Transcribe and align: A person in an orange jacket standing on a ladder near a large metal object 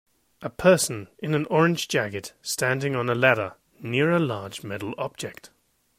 A 0.41 0.49
person 0.49 1.09
in 1.19 1.35
an 1.35 1.45
orange 1.51 1.87
jacket 1.87 2.33
standing 2.41 2.95
on 2.95 3.07
a 3.07 3.13
ladder 3.13 3.53
near 3.81 4.09
a 4.09 4.17
large 4.17 4.63
metal 4.63 4.95
object 4.97 5.51